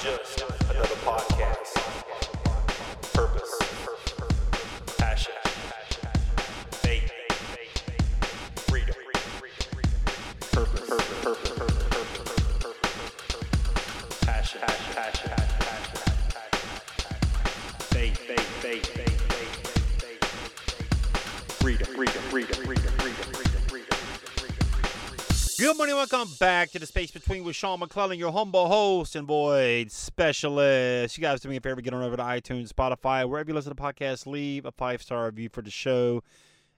just 0.00 0.40
another 0.70 0.96
podcast. 1.04 1.74
Purpose, 3.12 3.52
passion, 4.96 5.34
faith, 6.70 7.12
freedom. 8.66 8.94
Purpose, 10.52 10.88
purpose, 10.88 11.20
purpose, 11.20 11.52
purpose, 11.90 12.24
passion, 14.24 14.60
passion, 14.62 15.30
faith, 17.90 18.16
faith, 18.16 18.40
faith, 18.62 18.86
faith, 18.86 19.20
faith, 20.00 20.24
freedom, 21.60 21.86
freedom, 21.88 22.22
freedom, 22.30 22.56
freedom, 22.64 22.92
freedom. 23.02 23.39
Good 25.60 25.76
morning, 25.76 25.94
welcome 25.94 26.26
back 26.40 26.70
to 26.70 26.78
the 26.78 26.86
Space 26.86 27.10
Between 27.10 27.44
with 27.44 27.54
Sean 27.54 27.80
McClellan, 27.80 28.18
your 28.18 28.32
humble 28.32 28.66
host 28.66 29.14
and 29.14 29.26
void 29.26 29.92
specialist. 29.92 31.18
You 31.18 31.20
guys 31.20 31.40
do 31.40 31.50
me 31.50 31.56
a 31.56 31.60
favor, 31.60 31.82
get 31.82 31.92
on 31.92 32.02
over 32.02 32.16
to 32.16 32.22
iTunes, 32.22 32.72
Spotify, 32.72 33.28
wherever 33.28 33.50
you 33.50 33.54
listen 33.54 33.76
to 33.76 33.82
podcasts, 33.82 34.24
leave 34.24 34.64
a 34.64 34.72
five 34.72 35.02
star 35.02 35.26
review 35.26 35.50
for 35.52 35.60
the 35.60 35.70
show. 35.70 36.24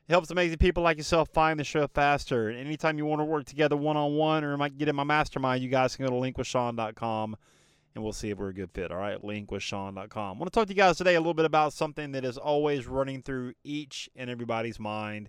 It 0.09 0.13
helps 0.13 0.33
amazing 0.33 0.59
people 0.59 0.83
like 0.83 0.97
yourself 0.97 1.29
find 1.29 1.61
the 1.61 1.65
show 1.65 1.87
faster. 1.87 2.49
And 2.49 2.59
anytime 2.59 2.99
you 2.99 3.07
want 3.07 3.21
to 3.21 3.25
work 3.25 3.45
together 3.45 3.77
one 3.77 3.97
on 3.97 4.15
one 4.15 4.43
or 4.43 4.57
might 4.57 4.77
get 4.77 4.89
in 4.89 4.97
my 4.97 5.05
mastermind, 5.05 5.63
you 5.63 5.69
guys 5.69 5.95
can 5.95 6.05
go 6.05 6.11
to 6.11 6.17
linkwithsean.com 6.17 7.37
and 7.95 8.03
we'll 8.03 8.13
see 8.13 8.31
if 8.31 8.39
we're 8.39 8.49
a 8.49 8.53
good 8.53 8.73
fit. 8.73 8.91
All 8.91 8.99
right, 8.99 9.23
linkwithsean.com. 9.23 10.37
I 10.37 10.41
want 10.41 10.53
to 10.53 10.59
talk 10.59 10.67
to 10.67 10.73
you 10.73 10.77
guys 10.77 10.97
today 10.97 11.15
a 11.15 11.21
little 11.21 11.35
bit 11.35 11.47
about 11.47 11.73
something 11.73 12.11
that 12.11 12.25
is 12.25 12.37
always 12.37 12.89
running 12.89 13.23
through 13.23 13.53
each 13.63 14.11
and 14.17 14.29
everybody's 14.29 14.81
mind 14.81 15.29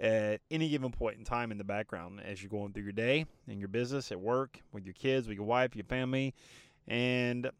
at 0.00 0.40
any 0.50 0.68
given 0.68 0.92
point 0.92 1.18
in 1.18 1.24
time 1.24 1.50
in 1.50 1.58
the 1.58 1.64
background 1.64 2.20
as 2.24 2.42
you're 2.42 2.50
going 2.50 2.72
through 2.72 2.84
your 2.84 2.92
day 2.92 3.26
in 3.48 3.58
your 3.58 3.68
business, 3.68 4.12
at 4.12 4.20
work, 4.20 4.60
with 4.72 4.84
your 4.84 4.94
kids, 4.94 5.26
with 5.26 5.36
your 5.36 5.46
wife, 5.46 5.74
your 5.74 5.84
family. 5.84 6.34
And 6.86 7.50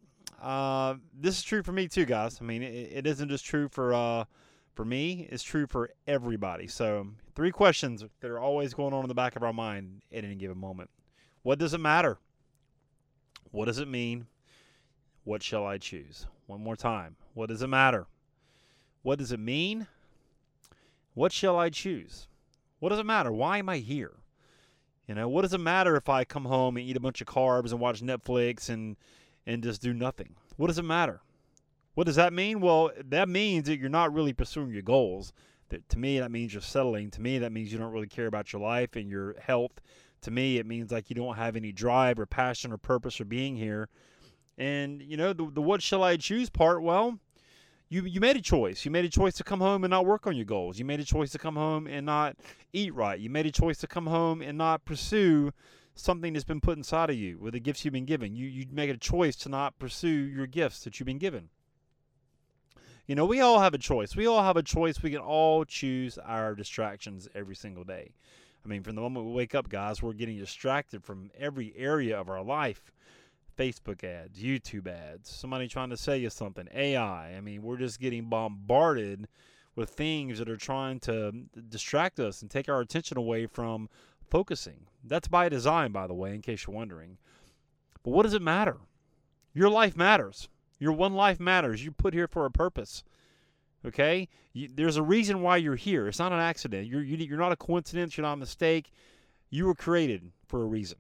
uh, 0.41 0.95
this 1.19 1.39
is 1.39 1.43
true 1.43 1.63
for 1.63 1.73
me 1.73 1.89
too, 1.89 2.05
guys. 2.05 2.39
I 2.41 2.45
mean, 2.45 2.63
it, 2.63 2.91
it 2.93 3.07
isn't 3.07 3.29
just 3.29 3.45
true 3.45 3.69
for 3.69 3.93
uh, 3.93 4.25
for 4.75 4.85
me; 4.85 5.27
it's 5.31 5.43
true 5.43 5.67
for 5.67 5.91
everybody. 6.07 6.69
So, 6.69 7.09
three 7.35 7.51
questions 7.51 8.05
that 8.21 8.31
are 8.31 8.39
always 8.39 8.75
going 8.75 8.95
on 8.95 9.03
in 9.03 9.09
the 9.09 9.15
back 9.15 9.35
of 9.35 9.43
our 9.43 9.53
mind 9.53 10.03
at 10.13 10.25
any 10.25 10.37
given 10.37 10.59
moment: 10.59 10.91
What 11.43 11.59
does 11.59 11.75
it 11.75 11.81
matter? 11.81 12.19
What 13.51 13.65
does 13.65 13.79
it 13.79 13.89
mean? 13.89 14.27
What 15.25 15.43
shall 15.43 15.67
I 15.67 15.79
choose? 15.79 16.27
One 16.47 16.63
more 16.63 16.77
time. 16.77 17.17
What 17.35 17.49
does 17.49 17.63
it 17.63 17.67
matter? 17.67 18.07
What 19.03 19.19
does 19.19 19.33
it 19.33 19.41
mean? 19.41 19.87
What 21.15 21.33
shall 21.33 21.59
I 21.59 21.69
choose? 21.69 22.28
What 22.79 22.91
does 22.91 22.99
it 22.99 23.07
matter? 23.07 23.33
Why 23.33 23.59
am 23.59 23.69
I 23.69 23.79
here? 23.79 24.13
You 25.07 25.15
know, 25.15 25.29
what 25.29 25.43
does 25.43 25.55
it 25.55 25.61
matter 25.61 25.97
if 25.97 26.09
I 26.09 26.25
come 26.25 26.45
home 26.45 26.77
and 26.77 26.87
eat 26.87 26.97
a 26.97 27.01
bunch 27.01 27.21
of 27.21 27.27
carbs 27.27 27.71
and 27.71 27.81
watch 27.81 28.03
Netflix 28.03 28.69
and 28.69 28.97
and 29.47 29.63
just 29.63 29.81
do 29.81 29.95
nothing? 29.95 30.37
What 30.57 30.67
does 30.67 30.79
it 30.79 30.85
matter? 30.85 31.21
What 31.95 32.07
does 32.07 32.17
that 32.17 32.33
mean? 32.33 32.61
Well, 32.61 32.91
that 33.07 33.29
means 33.29 33.67
that 33.67 33.79
you're 33.79 33.89
not 33.89 34.13
really 34.13 34.33
pursuing 34.33 34.71
your 34.71 34.83
goals. 34.83 35.33
That 35.71 35.89
to 35.89 35.99
me 35.99 36.19
that 36.19 36.31
means 36.31 36.53
you're 36.53 36.63
settling. 36.63 37.11
To 37.13 37.21
me 37.21 37.39
that 37.39 37.53
means 37.53 37.73
you 37.73 37.79
don't 37.79 37.93
really 37.93 38.07
care 38.07 38.27
about 38.27 38.53
your 38.53 38.63
life 38.63 38.97
and 38.97 39.11
your 39.11 39.35
health. 39.41 39.81
To 40.23 40.31
me 40.31 40.59
it 40.59 40.67
means 40.67 40.93
like 40.93 41.09
you 41.09 41.17
don't 41.17 41.37
have 41.37 41.57
any 41.57 41.73
drive 41.73 42.19
or 42.19 42.27
passion 42.27 42.71
or 42.73 42.77
purpose 42.77 43.17
for 43.17 43.25
being 43.25 43.57
here. 43.57 43.89
And 44.59 45.01
you 45.01 45.17
know, 45.17 45.33
the, 45.33 45.51
the 45.51 45.63
what 45.63 45.81
shall 45.81 46.03
I 46.03 46.17
choose 46.19 46.51
part, 46.51 46.83
well, 46.83 47.19
you 47.89 48.03
you 48.03 48.21
made 48.21 48.37
a 48.37 48.41
choice. 48.41 48.85
You 48.85 48.91
made 48.91 49.05
a 49.05 49.11
choice 49.11 49.35
to 49.35 49.45
come 49.45 49.61
home 49.61 49.85
and 49.85 49.91
not 49.91 50.07
work 50.07 50.27
on 50.27 50.37
your 50.37 50.45
goals. 50.45 50.79
You 50.79 50.85
made 50.85 51.01
a 51.01 51.05
choice 51.05 51.31
to 51.33 51.39
come 51.39 51.57
home 51.57 51.87
and 51.87 52.05
not 52.05 52.37
eat 52.73 52.95
right. 52.95 53.19
You 53.19 53.31
made 53.31 53.47
a 53.47 53.53
choice 53.53 53.79
to 53.79 53.87
come 53.87 54.07
home 54.07 54.43
and 54.43 54.59
not 54.59 54.85
pursue 54.85 55.53
something 55.95 56.33
that's 56.33 56.45
been 56.45 56.61
put 56.61 56.77
inside 56.77 57.11
of 57.11 57.17
you 57.17 57.39
with 57.39 57.55
the 57.55 57.61
gifts 57.61 57.85
you've 57.85 57.95
been 57.95 58.05
given. 58.05 58.37
You 58.37 58.47
you 58.47 58.67
make 58.71 58.91
a 58.91 58.97
choice 58.97 59.37
to 59.37 59.49
not 59.49 59.79
pursue 59.79 60.09
your 60.09 60.47
gifts 60.47 60.85
that 60.85 60.99
you've 60.99 61.07
been 61.07 61.19
given. 61.19 61.49
You 63.07 63.15
know, 63.15 63.25
we 63.25 63.41
all 63.41 63.61
have 63.61 63.73
a 63.73 63.79
choice. 63.79 64.15
We 64.15 64.27
all 64.27 64.43
have 64.43 64.59
a 64.59 64.63
choice. 64.63 65.03
We 65.03 65.11
can 65.11 65.21
all 65.21 65.65
choose 65.65 66.19
our 66.19 66.55
distractions 66.55 67.27
every 67.35 67.57
single 67.57 67.85
day. 67.85 68.13
I 68.63 68.69
mean, 68.69 68.83
from 68.83 68.97
the 68.97 69.01
moment 69.01 69.25
we 69.25 69.33
wake 69.33 69.55
up, 69.55 69.71
guys, 69.71 70.03
we're 70.03 70.13
getting 70.13 70.37
distracted 70.37 71.03
from 71.03 71.31
every 71.39 71.73
area 71.75 72.21
of 72.21 72.29
our 72.29 72.43
life. 72.43 72.93
Facebook 73.59 74.05
ads, 74.05 74.39
YouTube 74.39 74.87
ads, 74.87 75.29
somebody 75.29 75.67
trying 75.67 75.91
to 75.91 75.97
sell 75.97 76.15
you 76.15 76.31
something, 76.31 76.69
AI. 76.73 77.35
I 77.35 77.41
mean, 77.41 77.63
we're 77.63 77.77
just 77.77 77.99
getting 77.99 78.27
bombarded 78.27 79.27
with 79.75 79.91
things 79.91 80.39
that 80.39 80.49
are 80.49 80.57
trying 80.57 81.01
to 81.01 81.33
distract 81.69 82.21
us 82.21 82.41
and 82.41 82.51
take 82.51 82.69
our 82.69 82.81
attention 82.81 83.19
away 83.19 83.47
from 83.47 83.89
focusing. 84.31 84.87
That's 85.05 85.29
by 85.29 85.49
design, 85.49 85.93
by 85.93 86.07
the 86.07 86.15
way, 86.15 86.35
in 86.35 86.43
case 86.43 86.67
you're 86.67 86.77
wondering. 86.77 87.19
But 88.03 88.13
what 88.13 88.23
does 88.23 88.35
it 88.35 88.43
matter? 88.43 88.77
Your 89.55 89.71
life 89.71 89.97
matters. 89.97 90.49
Your 90.79 90.93
one 90.93 91.15
life 91.15 91.41
matters. 91.41 91.83
You're 91.83 91.93
put 91.93 92.15
here 92.15 92.29
for 92.29 92.45
a 92.45 92.51
purpose. 92.51 93.03
Okay? 93.85 94.29
You, 94.53 94.69
there's 94.73 94.97
a 94.97 95.03
reason 95.03 95.43
why 95.43 95.57
you're 95.57 95.77
here. 95.77 96.07
It's 96.07 96.19
not 96.19 96.33
an 96.33 96.39
accident. 96.39 96.87
You're, 96.87 97.03
you, 97.03 97.17
you're 97.17 97.39
not 97.39 97.53
a 97.53 97.57
coincidence. 97.57 98.17
You're 98.17 98.27
not 98.27 98.35
a 98.35 98.37
mistake. 98.37 98.93
You 99.51 99.67
were 99.67 99.75
created 99.75 100.31
for 100.47 100.63
a 100.63 100.67
reason. 100.67 100.99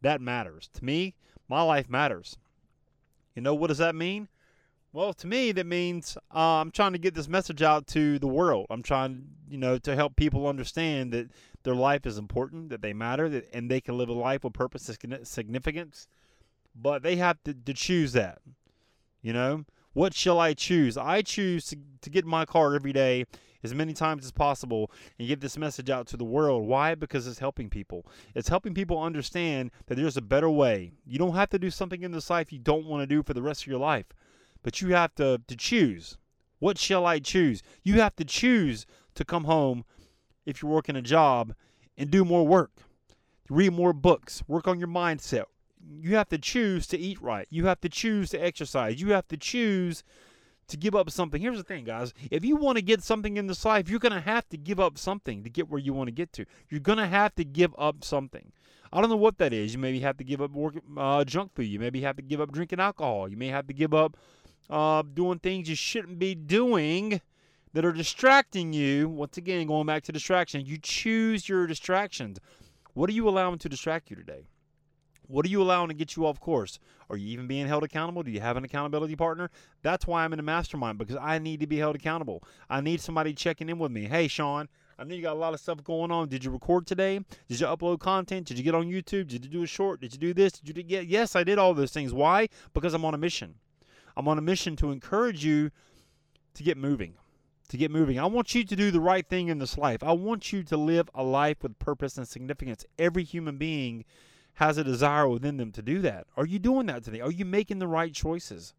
That 0.00 0.20
matters. 0.20 0.68
To 0.74 0.84
me, 0.84 1.14
my 1.48 1.62
life 1.62 1.88
matters. 1.88 2.36
You 3.34 3.42
know, 3.42 3.54
what 3.54 3.68
does 3.68 3.78
that 3.78 3.94
mean? 3.94 4.28
Well, 4.92 5.12
to 5.14 5.26
me, 5.26 5.50
that 5.50 5.66
means 5.66 6.16
uh, 6.32 6.60
I'm 6.60 6.70
trying 6.70 6.92
to 6.92 6.98
get 6.98 7.14
this 7.14 7.26
message 7.26 7.62
out 7.62 7.88
to 7.88 8.18
the 8.20 8.28
world. 8.28 8.66
I'm 8.70 8.82
trying, 8.82 9.24
you 9.48 9.58
know, 9.58 9.76
to 9.78 9.96
help 9.96 10.14
people 10.14 10.46
understand 10.46 11.12
that 11.12 11.30
their 11.64 11.74
life 11.74 12.06
is 12.06 12.16
important, 12.16 12.68
that 12.68 12.80
they 12.80 12.92
matter, 12.92 13.28
that, 13.28 13.48
and 13.52 13.68
they 13.68 13.80
can 13.80 13.98
live 13.98 14.08
a 14.08 14.12
life 14.12 14.44
with 14.44 14.52
purpose 14.52 14.88
and 14.88 15.26
significance. 15.26 16.06
But 16.76 17.02
they 17.02 17.16
have 17.16 17.42
to, 17.42 17.54
to 17.54 17.74
choose 17.74 18.12
that. 18.12 18.38
You 19.20 19.32
know, 19.32 19.64
what 19.94 20.14
shall 20.14 20.38
I 20.38 20.54
choose? 20.54 20.96
I 20.96 21.22
choose 21.22 21.66
to, 21.68 21.76
to 22.02 22.10
get 22.10 22.24
in 22.24 22.30
my 22.30 22.44
car 22.44 22.74
every 22.74 22.92
day 22.92 23.24
as 23.64 23.74
many 23.74 23.92
times 23.92 24.24
as 24.24 24.30
possible 24.30 24.90
and 25.18 25.26
get 25.26 25.40
this 25.40 25.56
message 25.56 25.90
out 25.90 26.06
to 26.08 26.16
the 26.16 26.24
world. 26.24 26.66
Why? 26.66 26.94
Because 26.94 27.26
it's 27.26 27.38
helping 27.38 27.68
people. 27.68 28.06
It's 28.34 28.48
helping 28.48 28.74
people 28.74 29.02
understand 29.02 29.70
that 29.86 29.96
there's 29.96 30.16
a 30.16 30.22
better 30.22 30.50
way. 30.50 30.92
You 31.04 31.18
don't 31.18 31.34
have 31.34 31.50
to 31.50 31.58
do 31.58 31.70
something 31.70 32.02
in 32.02 32.12
this 32.12 32.30
life 32.30 32.52
you 32.52 32.58
don't 32.58 32.86
want 32.86 33.02
to 33.02 33.06
do 33.06 33.22
for 33.22 33.34
the 33.34 33.42
rest 33.42 33.62
of 33.62 33.66
your 33.66 33.80
life, 33.80 34.06
but 34.62 34.80
you 34.80 34.94
have 34.94 35.14
to, 35.16 35.40
to 35.48 35.56
choose. 35.56 36.18
What 36.58 36.78
shall 36.78 37.06
I 37.06 37.18
choose? 37.18 37.62
You 37.82 38.00
have 38.00 38.14
to 38.16 38.24
choose 38.24 38.86
to 39.14 39.24
come 39.24 39.44
home 39.44 39.84
if 40.46 40.62
you're 40.62 40.70
working 40.70 40.96
a 40.96 41.02
job 41.02 41.54
and 41.96 42.10
do 42.10 42.24
more 42.24 42.46
work, 42.46 42.70
read 43.48 43.72
more 43.72 43.92
books, 43.92 44.42
work 44.46 44.68
on 44.68 44.78
your 44.78 44.88
mindset, 44.88 45.44
you 46.00 46.16
have 46.16 46.28
to 46.30 46.38
choose 46.38 46.86
to 46.88 46.98
eat 46.98 47.20
right. 47.20 47.46
You 47.50 47.66
have 47.66 47.80
to 47.82 47.88
choose 47.88 48.30
to 48.30 48.38
exercise. 48.38 49.00
You 49.00 49.12
have 49.12 49.28
to 49.28 49.36
choose 49.36 50.02
to 50.68 50.76
give 50.76 50.94
up 50.94 51.10
something. 51.10 51.40
Here's 51.40 51.58
the 51.58 51.64
thing, 51.64 51.84
guys. 51.84 52.12
If 52.30 52.44
you 52.44 52.56
want 52.56 52.76
to 52.76 52.82
get 52.82 53.02
something 53.02 53.36
in 53.36 53.46
this 53.46 53.64
life, 53.64 53.88
you're 53.88 53.98
going 53.98 54.12
to 54.12 54.20
have 54.20 54.48
to 54.50 54.56
give 54.56 54.80
up 54.80 54.98
something 54.98 55.42
to 55.42 55.50
get 55.50 55.68
where 55.68 55.80
you 55.80 55.92
want 55.92 56.08
to 56.08 56.12
get 56.12 56.32
to. 56.34 56.46
You're 56.68 56.80
going 56.80 56.98
to 56.98 57.06
have 57.06 57.34
to 57.36 57.44
give 57.44 57.74
up 57.78 58.04
something. 58.04 58.52
I 58.92 59.00
don't 59.00 59.10
know 59.10 59.16
what 59.16 59.38
that 59.38 59.52
is. 59.52 59.72
You 59.72 59.80
maybe 59.80 60.00
have 60.00 60.16
to 60.18 60.24
give 60.24 60.40
up 60.40 60.52
work, 60.52 60.74
uh, 60.96 61.24
junk 61.24 61.54
food. 61.54 61.64
You 61.64 61.80
maybe 61.80 62.00
have 62.02 62.16
to 62.16 62.22
give 62.22 62.40
up 62.40 62.52
drinking 62.52 62.80
alcohol. 62.80 63.28
You 63.28 63.36
may 63.36 63.48
have 63.48 63.66
to 63.66 63.74
give 63.74 63.92
up 63.92 64.16
uh, 64.70 65.02
doing 65.02 65.40
things 65.40 65.68
you 65.68 65.74
shouldn't 65.74 66.18
be 66.18 66.34
doing 66.34 67.20
that 67.72 67.84
are 67.84 67.92
distracting 67.92 68.72
you. 68.72 69.08
Once 69.08 69.36
again, 69.36 69.66
going 69.66 69.86
back 69.86 70.04
to 70.04 70.12
distraction, 70.12 70.64
you 70.64 70.78
choose 70.78 71.48
your 71.48 71.66
distractions. 71.66 72.38
What 72.94 73.10
are 73.10 73.12
you 73.12 73.28
allowing 73.28 73.58
to 73.58 73.68
distract 73.68 74.10
you 74.10 74.16
today? 74.16 74.46
What 75.26 75.46
are 75.46 75.48
you 75.48 75.62
allowing 75.62 75.88
to 75.88 75.94
get 75.94 76.16
you 76.16 76.26
off 76.26 76.40
course? 76.40 76.78
Are 77.08 77.16
you 77.16 77.28
even 77.28 77.46
being 77.46 77.66
held 77.66 77.82
accountable? 77.82 78.22
Do 78.22 78.30
you 78.30 78.40
have 78.40 78.56
an 78.56 78.64
accountability 78.64 79.16
partner? 79.16 79.50
That's 79.82 80.06
why 80.06 80.24
I'm 80.24 80.32
in 80.32 80.38
a 80.38 80.42
mastermind 80.42 80.98
because 80.98 81.16
I 81.16 81.38
need 81.38 81.60
to 81.60 81.66
be 81.66 81.78
held 81.78 81.96
accountable. 81.96 82.42
I 82.68 82.80
need 82.80 83.00
somebody 83.00 83.32
checking 83.32 83.68
in 83.68 83.78
with 83.78 83.92
me. 83.92 84.04
Hey, 84.04 84.28
Sean, 84.28 84.68
I 84.98 85.04
know 85.04 85.14
you 85.14 85.22
got 85.22 85.36
a 85.36 85.38
lot 85.38 85.54
of 85.54 85.60
stuff 85.60 85.82
going 85.82 86.10
on. 86.10 86.28
Did 86.28 86.44
you 86.44 86.50
record 86.50 86.86
today? 86.86 87.20
Did 87.48 87.60
you 87.60 87.66
upload 87.66 88.00
content? 88.00 88.46
Did 88.46 88.58
you 88.58 88.64
get 88.64 88.74
on 88.74 88.86
YouTube? 88.86 89.28
Did 89.28 89.44
you 89.44 89.50
do 89.50 89.62
a 89.62 89.66
short? 89.66 90.00
Did 90.00 90.12
you 90.12 90.18
do 90.18 90.34
this? 90.34 90.52
Did 90.52 90.76
you 90.76 90.82
get? 90.82 91.06
yes, 91.06 91.34
I 91.34 91.42
did 91.44 91.58
all 91.58 91.74
those 91.74 91.92
things. 91.92 92.12
Why? 92.12 92.48
Because 92.72 92.94
I'm 92.94 93.04
on 93.04 93.14
a 93.14 93.18
mission. 93.18 93.56
I'm 94.16 94.28
on 94.28 94.38
a 94.38 94.42
mission 94.42 94.76
to 94.76 94.92
encourage 94.92 95.44
you 95.44 95.70
to 96.54 96.62
get 96.62 96.76
moving. 96.76 97.14
To 97.68 97.76
get 97.76 97.90
moving. 97.90 98.18
I 98.18 98.26
want 98.26 98.54
you 98.54 98.62
to 98.62 98.76
do 98.76 98.90
the 98.90 99.00
right 99.00 99.26
thing 99.26 99.48
in 99.48 99.58
this 99.58 99.78
life. 99.78 100.02
I 100.02 100.12
want 100.12 100.52
you 100.52 100.62
to 100.64 100.76
live 100.76 101.08
a 101.14 101.24
life 101.24 101.62
with 101.62 101.78
purpose 101.78 102.18
and 102.18 102.28
significance. 102.28 102.84
Every 102.98 103.24
human 103.24 103.56
being 103.56 104.04
has 104.54 104.78
a 104.78 104.84
desire 104.84 105.28
within 105.28 105.56
them 105.56 105.72
to 105.72 105.82
do 105.82 106.00
that. 106.00 106.26
Are 106.36 106.46
you 106.46 106.58
doing 106.58 106.86
that 106.86 107.04
today? 107.04 107.20
Are 107.20 107.30
you 107.30 107.44
making 107.44 107.80
the 107.80 107.88
right 107.88 108.12
choices? 108.12 108.74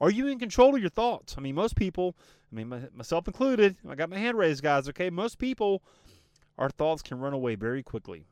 Are 0.00 0.10
you 0.10 0.26
in 0.26 0.40
control 0.40 0.74
of 0.74 0.80
your 0.80 0.90
thoughts? 0.90 1.36
I 1.38 1.40
mean, 1.40 1.54
most 1.54 1.76
people, 1.76 2.16
I 2.52 2.56
mean, 2.56 2.88
myself 2.92 3.28
included, 3.28 3.76
I 3.88 3.94
got 3.94 4.10
my 4.10 4.18
hand 4.18 4.36
raised, 4.36 4.62
guys, 4.62 4.88
okay? 4.88 5.10
Most 5.10 5.38
people, 5.38 5.82
our 6.58 6.70
thoughts 6.70 7.02
can 7.02 7.20
run 7.20 7.32
away 7.32 7.54
very 7.54 7.84
quickly. 7.84 8.26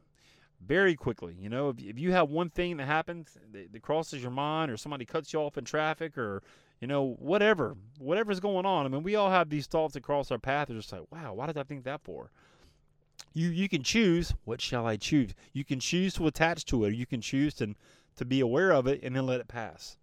Very 0.61 0.97
quickly. 0.97 1.37
You 1.39 1.49
know, 1.49 1.69
if, 1.69 1.79
if 1.79 1.99
you 1.99 2.11
have 2.11 2.29
one 2.29 2.51
thing 2.51 2.77
that 2.79 2.87
happens 2.87 3.39
that, 3.53 3.73
that 3.73 3.83
crosses 3.83 4.21
your 4.21 4.33
mind, 4.33 4.73
or 4.73 4.77
somebody 4.77 5.05
cuts 5.05 5.33
you 5.33 5.39
off 5.39 5.57
in 5.57 5.65
traffic, 5.65 6.19
or, 6.19 6.43
you 6.81 6.89
know, 6.89 7.15
whatever, 7.21 7.77
whatever's 7.99 8.41
going 8.41 8.67
on, 8.67 8.85
I 8.85 8.89
mean, 8.89 9.05
we 9.05 9.15
all 9.15 9.31
have 9.31 9.49
these 9.49 9.67
thoughts 9.67 9.95
that 9.95 10.03
cross 10.03 10.33
our 10.33 10.39
path. 10.39 10.69
They're 10.69 10.77
just 10.77 10.91
like, 10.91 11.03
wow, 11.13 11.35
why 11.35 11.47
did 11.47 11.57
I 11.57 11.63
think 11.63 11.85
that 11.85 12.03
for? 12.03 12.33
You 13.33 13.49
you 13.49 13.69
can 13.69 13.83
choose 13.83 14.35
what 14.45 14.61
shall 14.61 14.87
I 14.87 14.97
choose. 14.97 15.35
You 15.53 15.65
can 15.65 15.81
choose 15.81 16.15
to 16.15 16.27
attach 16.27 16.65
to 16.67 16.85
it. 16.85 16.89
Or 16.89 16.93
you 16.93 17.07
can 17.07 17.21
choose 17.21 17.55
to 17.55 17.75
to 18.17 18.25
be 18.25 18.41
aware 18.41 18.73
of 18.73 18.87
it 18.87 19.03
and 19.03 19.17
then 19.17 19.27
let 19.27 19.41
it 19.41 19.49
pass. 19.49 19.97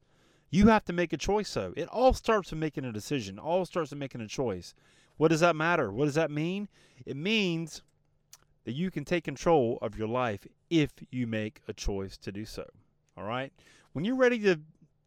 You 0.50 0.68
have 0.68 0.85
to 0.85 0.94
make 0.94 1.12
a 1.12 1.18
choice, 1.18 1.53
though. 1.53 1.74
It 1.75 1.89
all 1.89 2.13
starts 2.13 2.51
with 2.51 2.59
making 2.59 2.85
a 2.85 2.94
decision. 2.94 3.38
All 3.38 3.65
starts 3.65 3.91
with 3.91 4.00
making 4.00 4.21
a 4.21 4.27
choice. 4.27 4.74
What 5.18 5.29
does 5.29 5.41
that 5.41 5.56
matter? 5.56 5.91
What 5.91 6.06
does 6.06 6.15
that 6.15 6.31
mean? 6.31 6.69
It 7.06 7.18
means 7.18 7.81
that 8.63 8.74
you 8.74 8.89
can 8.91 9.03
take 9.03 9.24
control 9.24 9.77
of 9.81 9.97
your 9.97 10.07
life 10.07 10.47
if 10.69 10.91
you 11.12 11.27
make 11.27 11.62
a 11.68 11.73
choice 11.73 12.18
to 12.18 12.31
do 12.31 12.45
so. 12.45 12.65
All 13.18 13.25
right? 13.25 13.51
When 13.94 14.06
you're 14.06 14.15
ready 14.15 14.39
to 14.39 14.59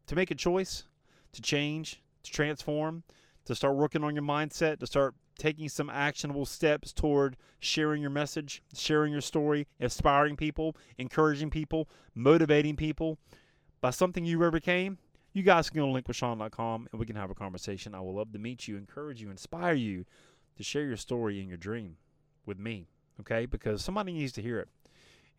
to 0.07 0.15
make 0.15 0.31
a 0.31 0.35
choice, 0.35 0.83
to 1.31 1.41
change, 1.41 2.01
to 2.23 2.31
transform, 2.31 3.03
to 3.45 3.55
start 3.55 3.75
working 3.75 4.03
on 4.03 4.13
your 4.13 4.23
mindset, 4.23 4.79
to 4.79 4.87
start 4.87 5.15
taking 5.41 5.67
some 5.67 5.89
actionable 5.89 6.45
steps 6.45 6.93
toward 6.93 7.35
sharing 7.59 7.99
your 7.99 8.11
message, 8.11 8.61
sharing 8.75 9.11
your 9.11 9.21
story, 9.21 9.65
inspiring 9.79 10.37
people, 10.37 10.77
encouraging 10.99 11.49
people, 11.49 11.89
motivating 12.13 12.75
people 12.75 13.17
by 13.81 13.89
something 13.89 14.23
you 14.23 14.37
ever 14.37 14.51
became, 14.51 14.99
you 15.33 15.41
guys 15.41 15.67
can 15.67 15.79
go 15.79 15.87
to 15.87 16.01
linkwithsean.com 16.01 16.87
and 16.91 16.99
we 16.99 17.07
can 17.07 17.15
have 17.15 17.31
a 17.31 17.35
conversation. 17.35 17.95
I 17.95 18.01
would 18.01 18.13
love 18.13 18.31
to 18.33 18.39
meet 18.39 18.67
you, 18.67 18.77
encourage 18.77 19.19
you, 19.19 19.31
inspire 19.31 19.73
you 19.73 20.05
to 20.57 20.63
share 20.63 20.85
your 20.85 20.97
story 20.97 21.39
and 21.39 21.49
your 21.49 21.57
dream 21.57 21.97
with 22.45 22.59
me, 22.59 22.85
okay? 23.21 23.47
Because 23.47 23.83
somebody 23.83 24.13
needs 24.13 24.33
to 24.33 24.43
hear 24.43 24.59
it. 24.59 24.69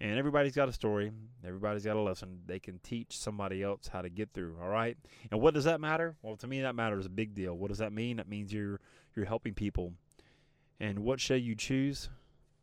And 0.03 0.19
everybody's 0.19 0.57
got 0.57 0.69
a 0.69 0.73
story. 0.73 1.13
Everybody's 1.47 1.85
got 1.85 1.95
a 1.95 2.01
lesson. 2.01 2.41
They 2.45 2.59
can 2.59 2.81
teach 2.81 3.17
somebody 3.17 3.63
else 3.63 3.87
how 3.87 4.03
to 4.03 4.09
get 4.09 4.31
through. 4.35 4.57
All 4.61 4.69
right. 4.69 4.99
And 5.31 5.41
what 5.41 5.55
does 5.55 5.63
that 5.63 5.81
matter? 5.81 6.17
Well, 6.23 6.37
to 6.39 6.49
me, 6.49 6.61
that 6.63 6.75
matters 6.75 7.07
a 7.07 7.09
big 7.09 7.37
deal. 7.37 7.55
What 7.55 7.69
does 7.69 7.79
that 7.79 7.93
mean? 7.93 8.17
That 8.17 8.29
means 8.29 8.53
you're 8.53 8.81
you're 9.15 9.27
helping 9.27 9.55
people. 9.55 9.93
And 10.81 10.99
what 10.99 11.21
shall 11.21 11.37
you 11.37 11.55
choose? 11.55 12.09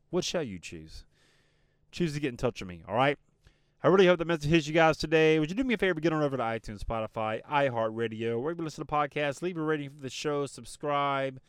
What 0.10 0.26
shall 0.26 0.44
you 0.44 0.60
choose? 0.60 1.06
Choose 1.94 2.14
to 2.14 2.20
get 2.20 2.28
in 2.28 2.38
touch 2.38 2.60
with 2.60 2.68
me. 2.68 2.84
All 2.86 2.96
right. 2.96 3.18
I 3.82 3.88
really 3.88 4.08
hope 4.08 4.20
that 4.20 4.28
message 4.28 4.50
hits 4.50 4.68
you 4.68 4.74
guys 4.74 4.98
today. 4.98 5.40
Would 5.40 5.50
you 5.50 5.56
do 5.56 5.64
me 5.64 5.76
a 5.76 5.78
favor? 5.78 6.02
Get 6.02 6.12
on 6.12 6.22
over 6.22 6.36
to 6.36 6.44
iTunes, 6.44 6.84
Spotify, 6.84 7.42
iHeartRadio, 7.50 8.42
wherever 8.42 8.60
you 8.60 8.66
listen 8.66 8.86
to 8.86 8.92
podcasts. 8.92 9.42
Leave 9.42 9.56
a 9.56 9.62
rating 9.62 9.92
for 9.92 10.02
the 10.02 10.10
show. 10.10 10.46
Subscribe 10.46 11.40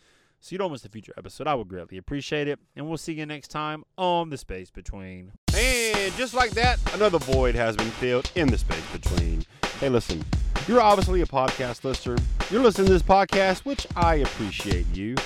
so 0.41 0.55
you 0.55 0.59
don't 0.59 0.73
miss 0.73 0.85
a 0.85 0.89
future 0.89 1.13
episode. 1.17 1.47
I 1.47 1.55
would 1.55 1.69
greatly 1.69 1.99
appreciate 1.99 2.49
it. 2.49 2.59
And 2.75 2.89
we'll 2.89 2.99
see 2.99 3.13
you 3.13 3.27
next 3.27 3.49
time 3.49 3.85
on 3.99 4.31
The 4.31 4.39
Space 4.39 4.71
Between. 4.71 5.33
And 5.55 6.15
just 6.15 6.33
like 6.33 6.53
that, 6.53 6.79
another 6.95 7.19
void 7.19 7.55
has 7.55 7.77
been 7.77 7.91
filled 7.91 8.31
in 8.35 8.49
the 8.49 8.57
space 8.57 8.85
between. 8.93 9.45
Hey, 9.79 9.91
listen, 9.91 10.25
you're 10.67 10.81
obviously 10.81 11.21
a 11.21 11.27
podcast 11.27 11.85
listener. 11.85 12.17
You're 12.51 12.63
listening 12.63 12.87
to 12.87 12.93
this 12.95 13.03
podcast, 13.03 13.67
which 13.67 13.87
I 13.97 14.17
appreciate 14.17 14.87
you. 14.95 15.17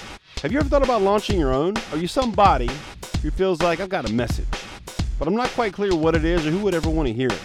Have 0.42 0.50
you 0.50 0.58
ever 0.58 0.68
thought 0.68 0.82
about 0.82 1.02
launching 1.02 1.38
your 1.38 1.54
own? 1.54 1.74
Are 1.92 1.96
you 1.96 2.08
somebody 2.08 2.68
who 3.22 3.30
feels 3.30 3.62
like 3.62 3.78
I've 3.78 3.88
got 3.88 4.08
a 4.08 4.12
message, 4.12 4.48
but 5.18 5.28
I'm 5.28 5.36
not 5.36 5.48
quite 5.50 5.72
clear 5.72 5.94
what 5.94 6.16
it 6.16 6.24
is 6.24 6.44
or 6.44 6.50
who 6.50 6.58
would 6.58 6.74
ever 6.74 6.90
want 6.90 7.06
to 7.06 7.14
hear 7.14 7.28
it? 7.28 7.40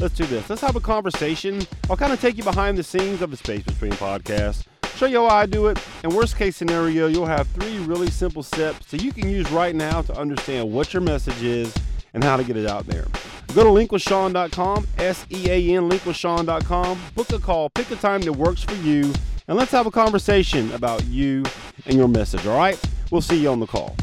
Let's 0.00 0.14
do 0.14 0.26
this. 0.26 0.50
Let's 0.50 0.62
have 0.62 0.74
a 0.74 0.80
conversation. 0.80 1.62
I'll 1.88 1.96
kind 1.96 2.12
of 2.12 2.20
take 2.20 2.36
you 2.36 2.42
behind 2.42 2.76
the 2.76 2.82
scenes 2.82 3.22
of 3.22 3.30
the 3.30 3.36
Space 3.36 3.62
Between 3.62 3.92
podcast 3.92 4.64
show 4.96 5.06
you 5.06 5.18
how 5.18 5.26
I 5.26 5.46
do 5.46 5.66
it. 5.66 5.78
And 6.02 6.12
worst 6.12 6.36
case 6.36 6.56
scenario, 6.56 7.06
you'll 7.06 7.26
have 7.26 7.46
three 7.48 7.78
really 7.78 8.10
simple 8.10 8.42
steps 8.42 8.90
that 8.90 9.02
you 9.02 9.12
can 9.12 9.28
use 9.28 9.50
right 9.50 9.74
now 9.74 10.02
to 10.02 10.18
understand 10.18 10.72
what 10.72 10.92
your 10.92 11.02
message 11.02 11.42
is 11.42 11.74
and 12.14 12.22
how 12.22 12.36
to 12.36 12.44
get 12.44 12.56
it 12.56 12.66
out 12.66 12.86
there. 12.86 13.06
Go 13.54 13.64
to 13.64 13.70
linkwithsean.com, 13.70 14.86
S-E-A-N, 14.98 15.90
linkwithsean.com. 15.90 17.00
Book 17.14 17.30
a 17.30 17.38
call, 17.38 17.70
pick 17.70 17.90
a 17.90 17.96
time 17.96 18.20
that 18.22 18.32
works 18.32 18.62
for 18.62 18.74
you, 18.76 19.12
and 19.46 19.56
let's 19.56 19.72
have 19.72 19.86
a 19.86 19.90
conversation 19.90 20.72
about 20.72 21.04
you 21.06 21.44
and 21.86 21.96
your 21.96 22.08
message, 22.08 22.46
all 22.46 22.56
right? 22.56 22.80
We'll 23.10 23.20
see 23.20 23.40
you 23.40 23.50
on 23.50 23.60
the 23.60 23.66
call. 23.66 23.94